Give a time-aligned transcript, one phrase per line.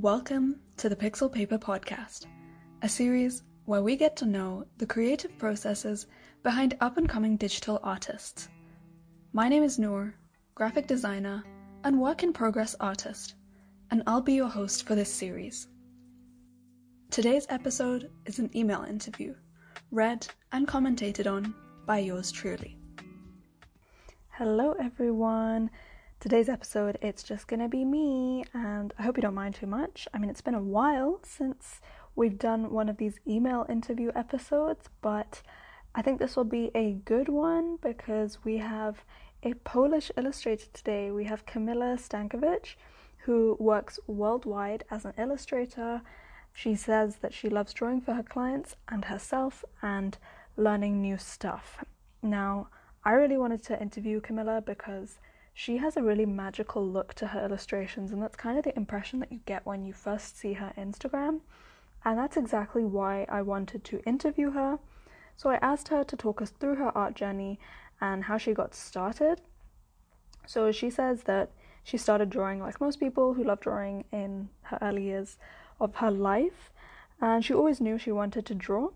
[0.00, 2.24] Welcome to the Pixel Paper Podcast,
[2.80, 6.06] a series where we get to know the creative processes
[6.42, 8.48] behind up and coming digital artists.
[9.34, 10.14] My name is Noor,
[10.54, 11.44] graphic designer
[11.84, 13.34] and work in progress artist,
[13.90, 15.68] and I'll be your host for this series.
[17.10, 19.34] Today's episode is an email interview,
[19.90, 22.78] read and commentated on by yours truly.
[24.30, 25.68] Hello, everyone.
[26.20, 30.06] Today's episode, it's just gonna be me, and I hope you don't mind too much.
[30.12, 31.80] I mean, it's been a while since
[32.14, 35.40] we've done one of these email interview episodes, but
[35.94, 39.02] I think this will be a good one because we have
[39.42, 41.10] a Polish illustrator today.
[41.10, 42.74] We have Kamila Stankiewicz,
[43.20, 46.02] who works worldwide as an illustrator.
[46.52, 50.18] She says that she loves drawing for her clients and herself and
[50.58, 51.82] learning new stuff.
[52.22, 52.68] Now,
[53.06, 55.18] I really wanted to interview Kamila because
[55.60, 59.20] she has a really magical look to her illustrations, and that's kind of the impression
[59.20, 61.40] that you get when you first see her Instagram.
[62.02, 64.78] And that's exactly why I wanted to interview her.
[65.36, 67.60] So I asked her to talk us through her art journey
[68.00, 69.42] and how she got started.
[70.46, 71.50] So she says that
[71.84, 75.36] she started drawing like most people who love drawing in her early years
[75.78, 76.70] of her life,
[77.20, 78.88] and she always knew she wanted to draw.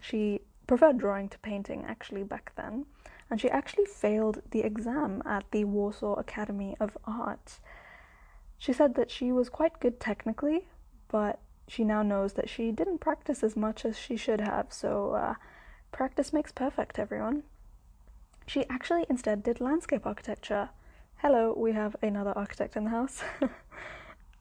[0.00, 2.86] She preferred drawing to painting actually back then
[3.30, 7.58] and she actually failed the exam at the Warsaw Academy of Art.
[8.58, 10.68] She said that she was quite good technically,
[11.08, 15.12] but she now knows that she didn't practice as much as she should have, so
[15.12, 15.34] uh,
[15.90, 17.42] practice makes perfect, everyone.
[18.46, 20.70] She actually instead did landscape architecture.
[21.16, 23.24] Hello, we have another architect in the house.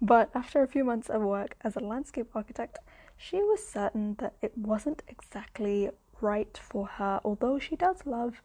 [0.02, 2.78] but after a few months of work as a landscape architect,
[3.18, 5.90] she was certain that it wasn't exactly
[6.22, 8.42] right for her, although she does love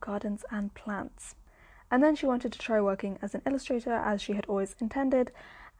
[0.00, 1.34] gardens, and plants.
[1.90, 5.32] And then she wanted to try working as an illustrator as she had always intended,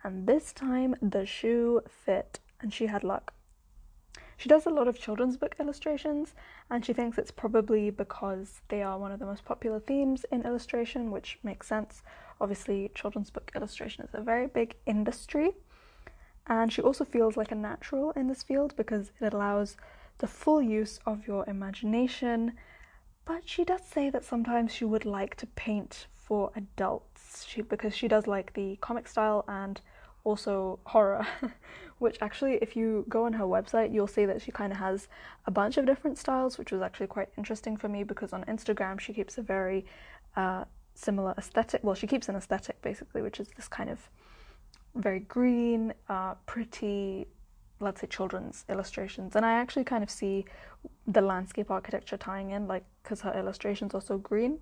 [0.05, 3.33] and this time the shoe fit and she had luck.
[4.36, 6.35] She does a lot of children's book illustrations,
[6.70, 10.45] and she thinks it's probably because they are one of the most popular themes in
[10.45, 12.02] illustration, which makes sense.
[12.41, 15.52] Obviously, children's book illustration is a very big industry,
[16.46, 19.77] and she also feels like a natural in this field because it allows
[20.18, 22.52] the full use of your imagination
[23.27, 27.95] but she does say that sometimes she would like to paint for adults she, because
[27.95, 29.81] she does like the comic style and
[30.25, 31.27] also horror,
[31.98, 35.09] which actually, if you go on her website, you'll see that she kind of has
[35.47, 38.98] a bunch of different styles, which was actually quite interesting for me because on Instagram
[38.98, 39.86] she keeps a very
[40.35, 41.83] uh, similar aesthetic.
[41.85, 44.01] Well, she keeps an aesthetic basically, which is this kind of
[44.97, 47.29] very green, uh, pretty,
[47.81, 49.37] let's say children's illustrations.
[49.37, 50.45] And i actually kind of see
[51.07, 54.59] the landscape architecture tying in like because her illustrations are so green.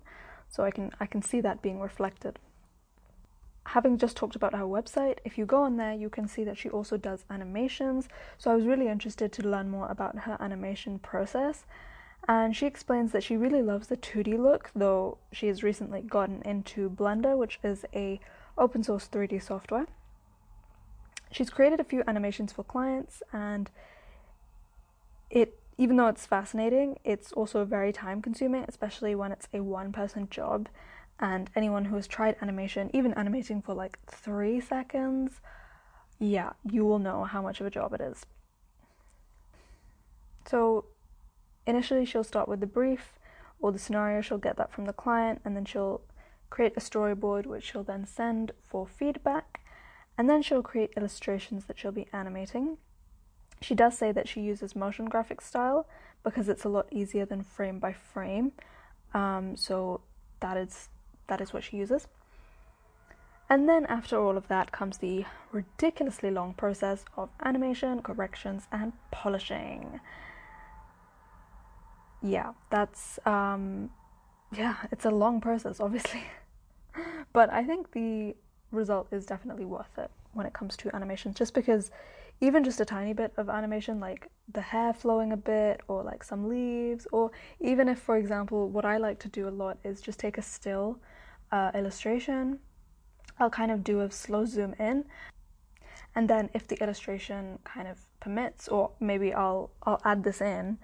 [0.49, 2.39] So i can i can see that being reflected.
[3.69, 6.57] Having just talked about her website if you go on there you can see that
[6.57, 8.07] she also does animations.
[8.37, 11.65] So i was really interested to learn more about her animation process.
[12.27, 16.41] And she explains that she really loves the 2d look though she has recently gotten
[16.41, 18.19] into blender which is a
[18.57, 19.85] open source 3d software
[21.35, 23.69] she's created a few animations for clients and
[25.29, 29.91] it even though it's fascinating it's also very time consuming especially when it's a one
[29.91, 30.69] person job
[31.19, 35.41] and anyone who has tried animation even animating for like 3 seconds
[36.19, 38.25] yeah you will know how much of a job it is.
[40.47, 40.85] So
[41.65, 43.19] initially she'll start with the brief
[43.59, 44.21] or the scenario.
[44.21, 46.01] She'll get that from the client and then she'll
[46.49, 49.61] create a storyboard which she'll then send for feedback
[50.17, 52.77] and then she'll create illustrations that she'll be animating.
[53.61, 55.87] She does say that she uses motion graphic style
[56.23, 58.51] because it's a lot easier than frame by frame.
[59.13, 60.01] Um, so
[60.39, 60.89] that is
[61.27, 62.07] that is what she uses.
[63.49, 68.93] And then after all of that comes the ridiculously long process of animation, corrections, and
[69.11, 69.99] polishing.
[72.23, 73.91] Yeah, that's um,
[74.51, 76.23] yeah, it's a long process, obviously.
[77.33, 78.35] but I think the
[78.75, 81.91] result is definitely worth it when it comes to animations just because
[82.41, 86.23] even just a tiny bit of animation like the hair flowing a bit or like
[86.23, 90.01] some leaves or even if for example what i like to do a lot is
[90.01, 90.99] just take a still
[91.51, 92.59] uh, illustration.
[93.39, 95.05] I'll kind of do a slow zoom in
[96.15, 100.77] and then if the illustration kind of permits or maybe i'll i'll add this in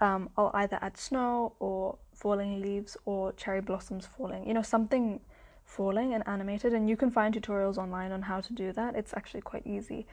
[0.00, 5.20] um, i'll either add snow or falling leaves or cherry blossoms falling you know something
[5.66, 9.12] falling and animated and you can find tutorials online on how to do that it's
[9.14, 10.06] actually quite easy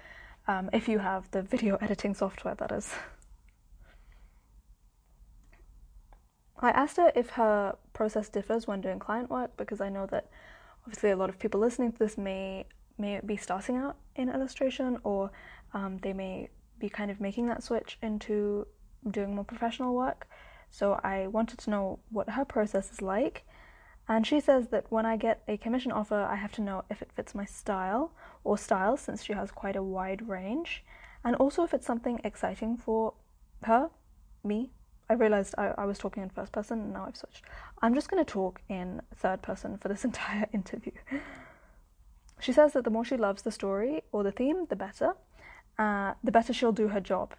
[0.47, 2.93] um, if you have the video editing software that is
[6.59, 10.29] I asked her if her process differs when doing client work because I know that
[10.85, 12.65] obviously a lot of people listening to this may
[12.97, 15.31] may be starting out in illustration or
[15.73, 16.49] um, they may
[16.79, 18.67] be kind of making that switch into
[19.09, 20.27] doing more professional work.
[20.69, 23.43] So I wanted to know what her process is like.
[24.07, 27.01] And she says that when I get a commission offer, I have to know if
[27.01, 28.11] it fits my style
[28.43, 30.83] or styles, since she has quite a wide range,
[31.23, 33.13] and also if it's something exciting for
[33.63, 33.89] her,
[34.43, 34.71] me.
[35.09, 37.43] I realized I, I was talking in first person, and now I've switched.
[37.81, 40.93] I'm just going to talk in third person for this entire interview.
[42.39, 45.13] She says that the more she loves the story or the theme, the better.
[45.79, 47.35] Uh, the better she'll do her job.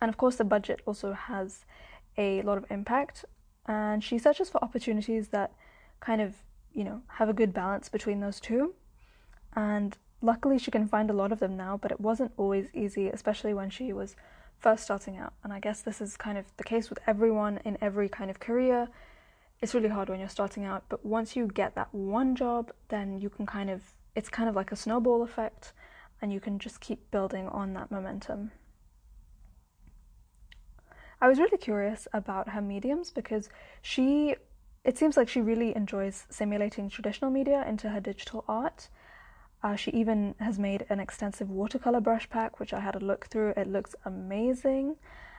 [0.00, 1.64] And of course, the budget also has
[2.18, 3.24] a lot of impact.
[3.66, 5.52] And she searches for opportunities that
[6.00, 6.34] kind of,
[6.72, 8.74] you know, have a good balance between those two.
[9.54, 13.08] And luckily, she can find a lot of them now, but it wasn't always easy,
[13.08, 14.16] especially when she was
[14.58, 15.32] first starting out.
[15.42, 18.40] And I guess this is kind of the case with everyone in every kind of
[18.40, 18.88] career
[19.60, 23.18] it's really hard when you're starting out, but once you get that one job, then
[23.18, 23.80] you can kind of,
[24.14, 25.72] it's kind of like a snowball effect,
[26.20, 28.50] and you can just keep building on that momentum.
[31.20, 33.48] I was really curious about her mediums because
[33.80, 34.36] she,
[34.84, 38.88] it seems like she really enjoys simulating traditional media into her digital art.
[39.62, 43.26] Uh, she even has made an extensive watercolor brush pack, which I had a look
[43.26, 43.54] through.
[43.56, 44.96] It looks amazing.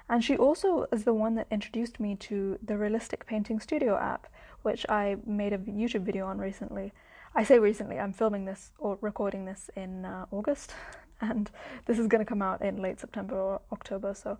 [0.09, 4.27] And she also is the one that introduced me to the Realistic Painting Studio app,
[4.61, 6.93] which I made a YouTube video on recently.
[7.35, 10.73] I say recently, I'm filming this or recording this in uh, August,
[11.21, 11.51] and
[11.85, 14.13] this is going to come out in late September or October.
[14.13, 14.39] So,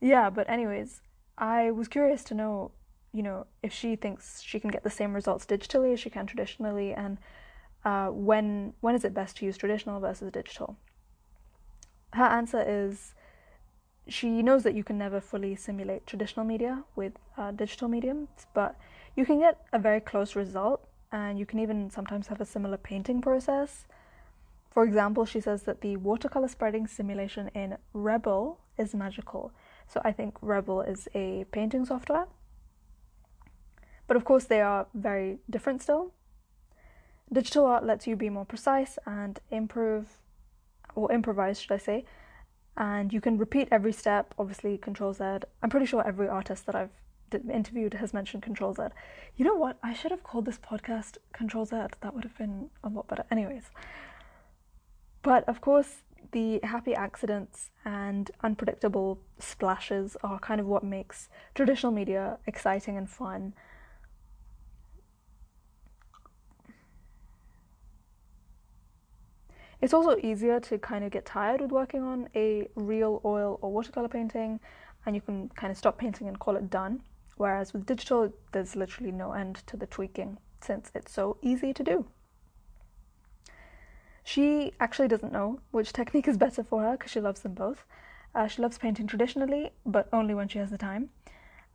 [0.00, 1.02] yeah, but, anyways,
[1.38, 2.72] I was curious to know,
[3.12, 6.26] you know, if she thinks she can get the same results digitally as she can
[6.26, 7.18] traditionally, and
[7.84, 10.76] uh, when when is it best to use traditional versus digital?
[12.12, 13.14] Her answer is
[14.06, 18.76] she knows that you can never fully simulate traditional media with uh, digital mediums, but
[19.16, 22.76] you can get a very close result, and you can even sometimes have a similar
[22.76, 23.86] painting process.
[24.70, 29.52] For example, she says that the watercolor spreading simulation in Rebelle is magical.
[29.92, 32.26] So I think Rebelle is a painting software.
[34.06, 36.12] But of course, they are very different still.
[37.32, 40.18] Digital art lets you be more precise and improve,
[40.94, 42.04] or improvise, should I say,
[42.76, 44.32] and you can repeat every step.
[44.38, 45.24] Obviously, Control Z.
[45.62, 46.90] I'm pretty sure every artist that I've
[47.32, 48.82] interviewed has mentioned Control Z.
[49.36, 49.78] You know what?
[49.82, 51.76] I should have called this podcast Control Z.
[52.00, 53.24] That would have been a lot better.
[53.30, 53.70] Anyways,
[55.22, 61.92] but of course, the happy accidents and unpredictable splashes are kind of what makes traditional
[61.92, 63.54] media exciting and fun.
[69.80, 73.72] It's also easier to kind of get tired with working on a real oil or
[73.72, 74.60] watercolor painting,
[75.06, 77.02] and you can kind of stop painting and call it done.
[77.36, 81.82] Whereas with digital, there's literally no end to the tweaking since it's so easy to
[81.82, 82.06] do.
[84.22, 87.84] She actually doesn't know which technique is better for her because she loves them both.
[88.34, 91.10] Uh, she loves painting traditionally, but only when she has the time.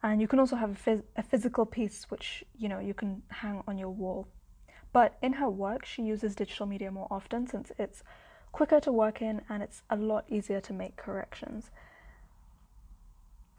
[0.03, 3.23] And you can also have a, phys- a physical piece which you know you can
[3.29, 4.27] hang on your wall
[4.95, 8.01] but in her work, she uses digital media more often since it's
[8.53, 11.69] quicker to work in and it's a lot easier to make corrections.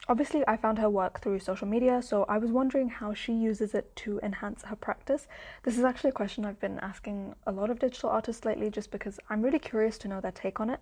[0.08, 3.74] Obviously, I found her work through social media, so I was wondering how she uses
[3.74, 5.26] it to enhance her practice.
[5.64, 8.92] This is actually a question I've been asking a lot of digital artists lately just
[8.92, 10.80] because I'm really curious to know their take on it.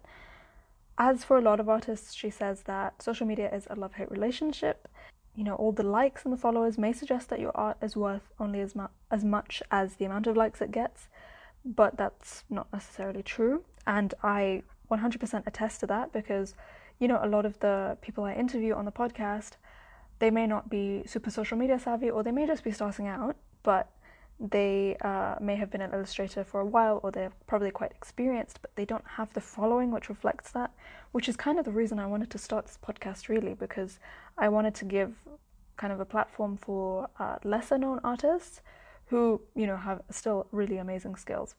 [0.98, 4.10] As for a lot of artists, she says that social media is a love hate
[4.10, 4.88] relationship
[5.34, 8.32] you know, all the likes and the followers may suggest that your art is worth
[8.38, 11.08] only as, mu- as much as the amount of likes it gets,
[11.64, 13.64] but that's not necessarily true.
[13.86, 16.54] And I 100% attest to that because,
[16.98, 19.52] you know, a lot of the people I interview on the podcast,
[20.18, 23.36] they may not be super social media savvy or they may just be starting out,
[23.62, 23.90] but
[24.40, 28.60] they uh, may have been an illustrator for a while or they're probably quite experienced,
[28.62, 30.72] but they don't have the following which reflects that,
[31.12, 33.98] which is kind of the reason I wanted to start this podcast, really, because
[34.36, 35.14] I wanted to give
[35.76, 38.60] kind of a platform for uh, lesser known artists
[39.06, 41.54] who, you know, have still really amazing skills.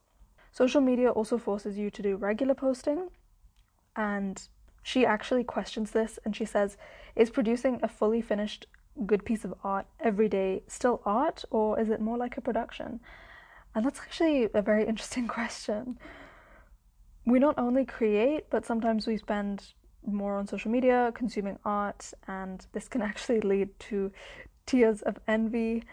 [0.51, 3.09] Social media also forces you to do regular posting,
[3.95, 4.47] and
[4.85, 6.77] she actually questions this and she says,
[7.15, 8.67] Is producing a fully finished
[9.07, 12.99] good piece of art every day still art or is it more like a production?
[13.73, 15.97] And that's actually a very interesting question.
[17.25, 19.73] We not only create, but sometimes we spend
[20.05, 24.11] more on social media consuming art, and this can actually lead to
[24.67, 25.83] tears of envy.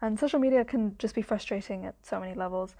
[0.00, 2.76] And social media can just be frustrating at so many levels.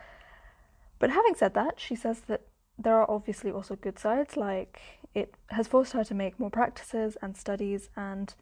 [1.00, 2.42] But having said that, she says that
[2.78, 4.80] there are obviously also good sides, like
[5.14, 8.35] it has forced her to make more practices and studies and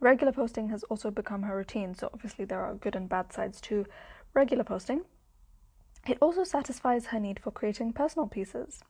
[0.00, 3.60] Regular posting has also become her routine, so obviously there are good and bad sides
[3.60, 3.84] to
[4.32, 5.02] regular posting.
[6.08, 8.80] It also satisfies her need for creating personal pieces.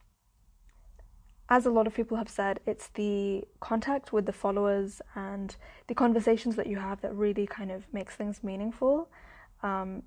[1.48, 5.56] As a lot of people have said, it's the contact with the followers and
[5.88, 9.08] the conversations that you have that really kind of makes things meaningful.
[9.64, 10.04] Um,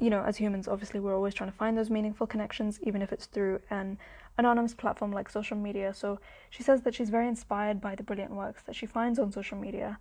[0.00, 3.12] you know, as humans, obviously, we're always trying to find those meaningful connections, even if
[3.12, 3.98] it's through an
[4.38, 5.94] anonymous platform like social media.
[5.94, 9.32] So she says that she's very inspired by the brilliant works that she finds on
[9.32, 9.98] social media.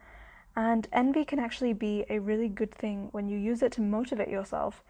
[0.55, 4.29] And envy can actually be a really good thing when you use it to motivate
[4.29, 4.83] yourself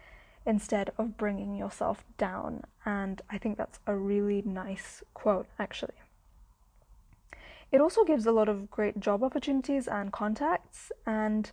[0.44, 2.62] instead of bringing yourself down.
[2.84, 5.94] And I think that's a really nice quote, actually.
[7.72, 10.92] It also gives a lot of great job opportunities and contacts.
[11.04, 11.50] And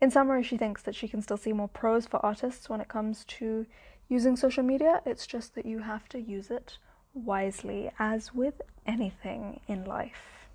[0.00, 2.88] in summary, she thinks that she can still see more pros for artists when it
[2.88, 3.66] comes to
[4.08, 5.02] using social media.
[5.04, 6.78] It's just that you have to use it
[7.14, 10.48] wisely, as with anything in life.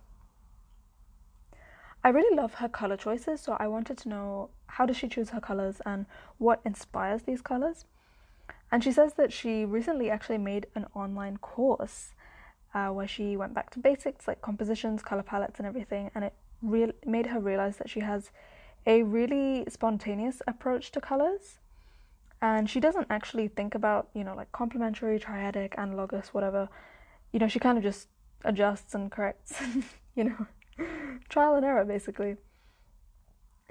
[2.04, 5.30] I really love her color choices, so I wanted to know how does she choose
[5.30, 6.06] her colors and
[6.38, 7.86] what inspires these colors.
[8.72, 12.14] And she says that she recently actually made an online course
[12.74, 16.34] uh, where she went back to basics like compositions, color palettes, and everything, and it
[16.62, 18.32] real made her realize that she has
[18.86, 21.60] a really spontaneous approach to colors.
[22.42, 26.68] And she doesn't actually think about, you know, like complementary, triadic, analogous, whatever.
[27.32, 28.10] You know, she kind of just
[28.44, 29.62] adjusts and corrects,
[30.16, 30.48] you know.
[31.30, 32.36] Trial and error, basically.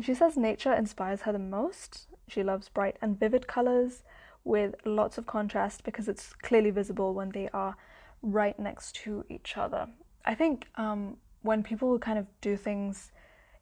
[0.01, 2.07] She says nature inspires her the most.
[2.29, 4.03] She loves bright and vivid colors
[4.45, 7.77] with lots of contrast because it's clearly visible when they are
[8.23, 9.89] right next to each other.
[10.25, 13.13] I think um, when people kind of do things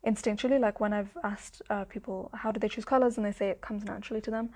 [0.06, 3.50] instinctually, like when I've asked uh, people how do they choose colors and they say
[3.50, 4.50] it comes naturally to them,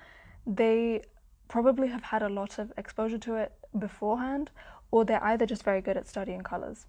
[0.46, 1.02] they
[1.48, 4.50] probably have had a lot of exposure to it beforehand,
[4.90, 6.86] or they're either just very good at studying colors.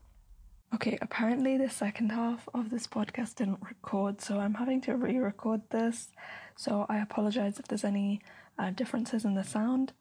[0.74, 5.18] Okay, apparently the second half of this podcast didn't record, so I'm having to re
[5.18, 6.10] record this.
[6.56, 8.22] So I apologize if there's any
[8.58, 9.94] uh, differences in the sound.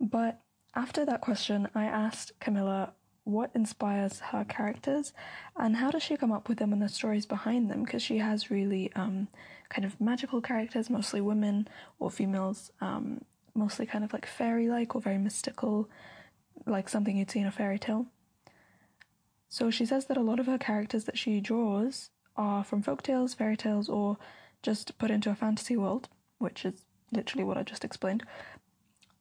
[0.00, 0.40] But
[0.74, 2.92] after that question, I asked Kamila
[3.30, 5.12] what inspires her characters
[5.56, 8.18] and how does she come up with them and the stories behind them because she
[8.18, 9.28] has really um,
[9.68, 11.68] kind of magical characters, mostly women
[11.98, 13.22] or females, um,
[13.54, 15.88] mostly kind of like fairy like or very mystical,
[16.66, 18.06] like something you'd see in a fairy tale.
[19.48, 23.02] So she says that a lot of her characters that she draws are from folk
[23.02, 24.16] tales, fairy tales, or
[24.62, 26.08] just put into a fantasy world,
[26.38, 28.24] which is literally what I just explained.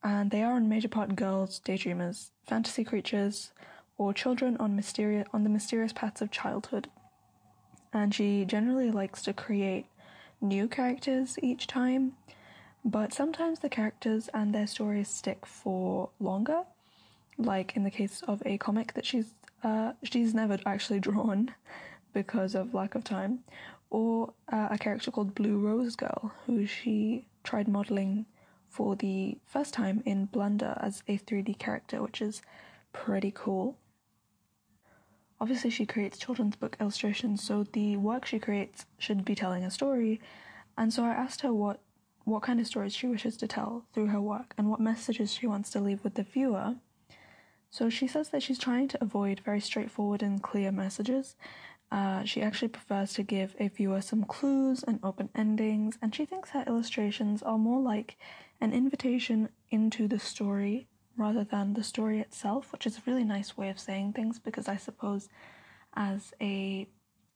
[0.03, 3.51] And they are in major part girls, daydreamers, fantasy creatures,
[4.00, 6.89] or children on mysterious on the mysterious paths of childhood.
[7.94, 9.86] And she generally likes to create
[10.41, 12.13] new characters each time,
[12.84, 16.62] but sometimes the characters and their stories stick for longer,
[17.38, 21.53] like in the case of a comic that she's uh, she's never actually drawn
[22.13, 23.39] because of lack of time,
[23.89, 28.25] or uh, a character called Blue Rose Girl, who she tried modeling
[28.70, 32.41] for the first time in Blender as a 3D character, which is
[32.94, 33.75] pretty cool.
[35.41, 39.72] Obviously, she creates children's book illustrations, so the work she creates should be telling a
[39.72, 40.19] story.
[40.77, 41.81] And so I asked her what
[42.25, 45.48] what kind of stories she wishes to tell through her work and what messages she
[45.48, 46.75] wants to leave with the viewer.
[47.72, 51.36] So she says that she's trying to avoid very straightforward and clear messages.
[51.91, 56.25] Uh, she actually prefers to give a viewer some clues and open endings, and she
[56.25, 58.17] thinks her illustrations are more like
[58.62, 60.88] an invitation into the story
[61.19, 64.67] rather than the story itself, which is a really nice way of saying things because
[64.67, 65.27] I suppose
[65.95, 66.88] as a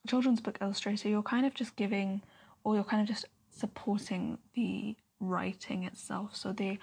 [0.07, 2.21] children's book illustrator, you're kind of just giving
[2.63, 6.35] or you're kind of just supporting the writing itself.
[6.35, 6.79] So they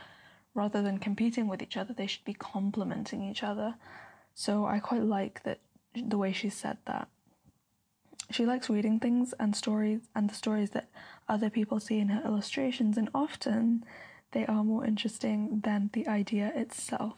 [0.55, 3.77] rather than competing with each other, they should be complementing each other.
[4.35, 5.61] So I quite like that
[5.95, 7.09] the way she said that.
[8.31, 10.89] She likes reading things and stories and the stories that
[11.29, 13.85] other people see in her illustrations, and often
[14.33, 17.15] they are more interesting than the idea itself.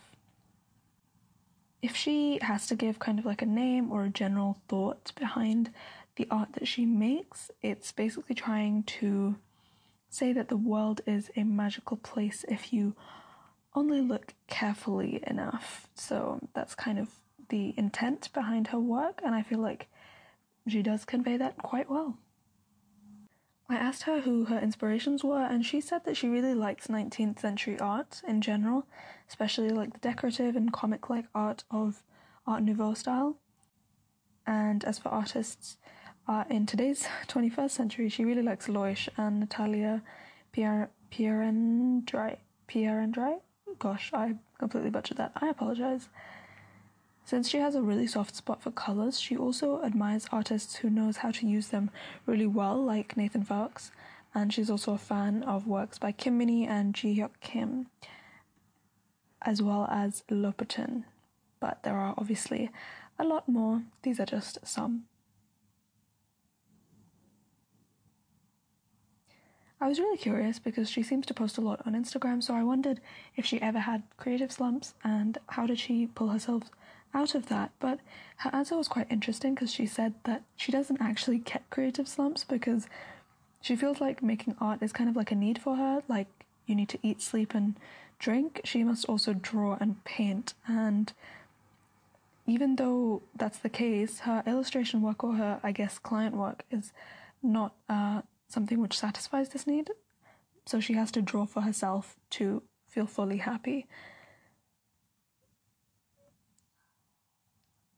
[1.82, 5.70] If she has to give kind of like a name or a general thought behind
[6.16, 9.36] the art that she makes, it's basically trying to
[10.08, 12.94] say that the world is a magical place if you
[13.74, 15.88] only look carefully enough.
[15.94, 17.08] So that's kind of
[17.48, 19.88] the intent behind her work, and I feel like
[20.68, 22.18] she does convey that quite well.
[23.68, 27.38] I asked her who her inspirations were, and she said that she really likes 19th
[27.38, 28.86] century art in general,
[29.28, 32.02] especially like the decorative and comic like art of
[32.46, 33.38] Art Nouveau style.
[34.46, 35.78] And as for artists
[36.26, 40.02] uh, in today's 21st century, she really likes Loish and Natalia
[40.52, 40.90] Pierre.
[41.12, 42.38] Pierrandrai?
[43.78, 45.32] Gosh, I completely butchered that.
[45.36, 46.08] I apologize.
[47.24, 51.18] Since she has a really soft spot for colors, she also admires artists who knows
[51.18, 51.90] how to use them
[52.26, 53.90] really well, like Nathan Fowlkes,
[54.34, 57.86] and she's also a fan of works by Kim Minnie and Ji Hyuk Kim.
[59.44, 61.04] as well as Lopatin.
[61.60, 62.70] But there are obviously
[63.18, 63.82] a lot more.
[64.02, 65.04] These are just some.
[69.80, 72.62] I was really curious because she seems to post a lot on Instagram, so I
[72.62, 73.00] wondered
[73.36, 76.64] if she ever had creative slumps and how did she pull herself
[77.14, 77.70] out of that.
[77.80, 78.00] But
[78.38, 82.44] her answer was quite interesting because she said that she doesn't actually get creative slumps
[82.44, 82.86] because
[83.60, 86.02] she feels like making art is kind of like a need for her.
[86.08, 86.28] Like
[86.66, 87.76] you need to eat, sleep, and
[88.18, 88.60] drink.
[88.64, 90.54] She must also draw and paint.
[90.66, 91.12] And
[92.46, 96.92] even though that's the case, her illustration work or her, I guess, client work is
[97.42, 99.90] not uh, something which satisfies this need.
[100.66, 103.86] So she has to draw for herself to feel fully happy.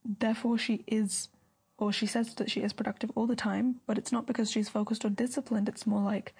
[0.04, 1.28] Therefore, she is,
[1.78, 4.68] or she says that she is productive all the time, but it's not because she's
[4.68, 6.34] focused or disciplined, it's more like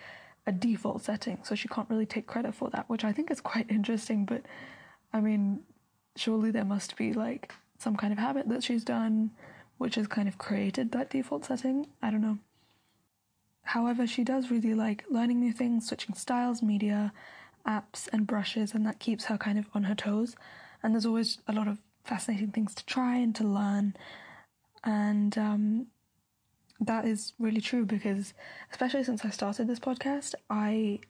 [0.47, 1.38] a default setting.
[1.42, 4.26] So she can't really take credit for that, which I think is quite interesting.
[4.26, 4.42] But
[5.12, 5.61] I mean,
[6.16, 9.30] surely there must be like some kind of habit that she's done
[9.78, 11.87] which has kind of created that default setting.
[12.02, 12.38] I don't know.
[13.62, 17.12] However, she does really like learning new things, switching styles, media,
[17.66, 20.37] apps, and brushes, and that keeps her kind of on her toes.
[20.83, 23.96] And there's always a lot of fascinating things to try and to learn.
[24.84, 25.87] And um,
[26.80, 28.34] that is really true because,
[28.70, 31.00] especially since I started this podcast, I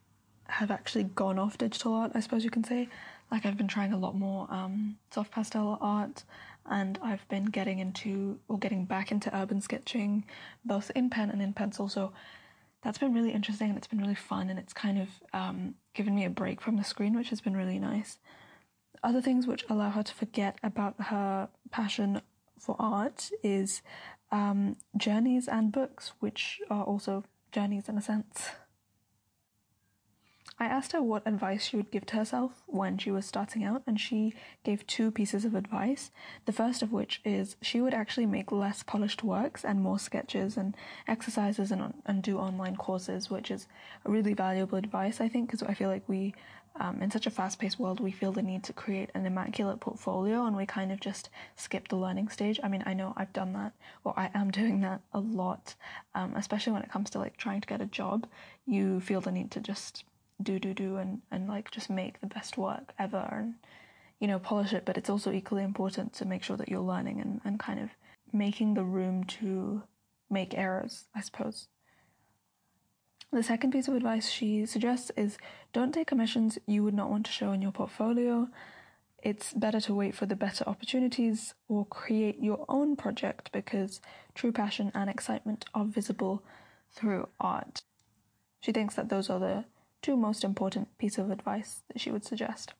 [0.49, 2.89] have actually gone off digital art, I suppose you can say.
[3.31, 6.23] Like, I've been trying a lot more um, soft pastel art
[6.67, 10.25] and I've been getting into or getting back into urban sketching,
[10.65, 11.89] both in pen and in pencil.
[11.89, 12.13] So
[12.83, 16.15] that's been really interesting and it's been really fun and it's kind of um, given
[16.15, 18.19] me a break from the screen, which has been really nice.
[19.03, 22.23] Other things which allow her to forget about her passion
[22.59, 23.83] for art is
[24.33, 28.51] um, journeys and books, which are also journeys in a sense.
[30.59, 33.83] I asked her what advice she would give to herself when she was starting out,
[33.87, 36.13] and she gave two pieces of advice.
[36.47, 40.57] The first of which is she would actually make less polished works and more sketches
[40.57, 40.77] and
[41.09, 43.67] exercises and, and do online courses, which is
[44.05, 46.35] a really valuable advice, I think, because I feel like we,
[46.81, 49.81] um, in such a fast paced world, we feel the need to create an immaculate
[49.81, 52.59] portfolio and we kind of just skip the learning stage.
[52.63, 55.75] I mean, I know I've done that, or I am doing that a lot,
[56.15, 58.27] um, especially when it comes to like trying to get a job.
[58.67, 60.05] You feel the need to just
[60.43, 63.55] do do do and and like just make the best work ever and
[64.19, 67.21] you know polish it but it's also equally important to make sure that you're learning
[67.21, 67.91] and, and kind of
[68.33, 69.83] making the room to
[70.29, 71.69] make errors i suppose
[73.35, 75.39] the second piece of advice she suggests is
[75.73, 78.49] don't take commissions you would not want to show in your portfolio
[79.23, 84.01] it's better to wait for the better opportunities or create your own project because
[84.35, 86.43] true passion and excitement are visible
[86.93, 87.83] through art
[88.65, 89.65] she thinks that those are the
[90.05, 92.75] two most important piece of advice that she would suggest.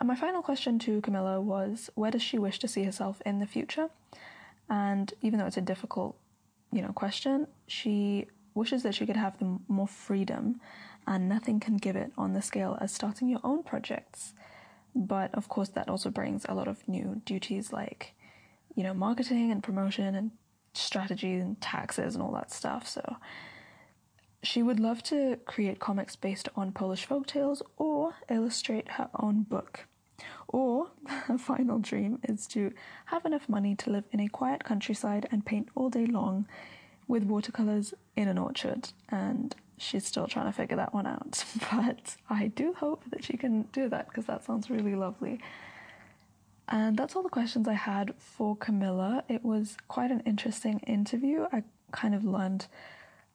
[0.00, 3.38] And my final question to Kamila was where does she wish to see herself in
[3.38, 3.88] the future?
[4.70, 6.16] And even though it's a difficult,
[6.70, 10.60] you know, question, she wishes that she could have the more freedom
[11.06, 14.34] and nothing can give it on the scale as starting your own projects.
[14.94, 18.14] But of course that also brings a lot of new duties like,
[18.74, 20.30] you know, marketing and promotion and
[20.74, 22.86] strategy and taxes and all that stuff.
[22.86, 23.16] So
[24.42, 29.42] she would love to create comics based on Polish folk tales or illustrate her own
[29.42, 29.86] book.
[30.48, 32.72] Or her final dream is to
[33.06, 36.46] have enough money to live in a quiet countryside and paint all day long
[37.08, 38.90] with watercolors in an orchard.
[39.08, 41.44] And she's still trying to figure that one out.
[41.72, 45.40] But I do hope that she can do that because that sounds really lovely.
[46.68, 49.24] And that's all the questions I had for Kamila.
[49.28, 51.46] It was quite an interesting interview.
[51.52, 52.66] I kind of learned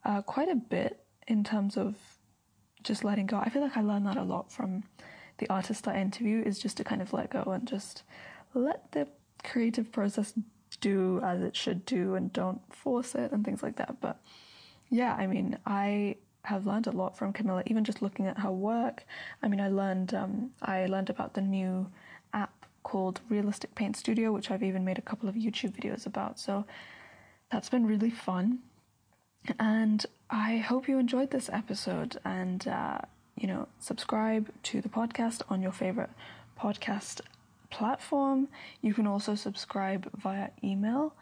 [0.03, 1.95] uh, quite a bit in terms of
[2.83, 3.37] just letting go.
[3.37, 4.83] I feel like I learned that a lot from
[5.37, 8.03] the artist I interview is just to kind of let go and just
[8.53, 9.07] let the
[9.43, 10.33] creative process
[10.79, 13.99] do as it should do and don't force it and things like that.
[14.01, 14.21] But
[14.89, 18.51] yeah, I mean, I have learned a lot from Kamila, even just looking at her
[18.51, 19.05] work.
[19.43, 21.87] I mean, I learned um, I learned about the new
[22.33, 26.39] app called Realistic Paint Studio, which I've even made a couple of YouTube videos about.
[26.39, 26.65] So
[27.51, 28.59] that's been really fun.
[29.59, 32.99] And I hope you enjoyed this episode and, uh,
[33.35, 36.09] you know, subscribe to the podcast on your favorite
[36.59, 37.21] podcast
[37.69, 38.47] platform.
[38.81, 41.15] You can also subscribe via email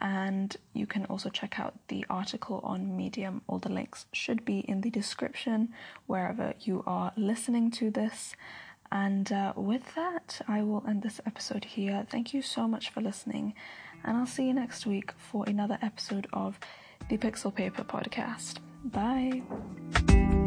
[0.00, 3.42] and you can also check out the article on Medium.
[3.46, 5.70] All the links should be in the description
[6.06, 8.34] wherever you are listening to this.
[8.92, 12.06] And uh, with that, I will end this episode here.
[12.10, 13.54] Thank you so much for listening,
[14.02, 16.58] and I'll see you next week for another episode of
[17.08, 18.56] the Pixel Paper Podcast.
[18.84, 20.39] Bye.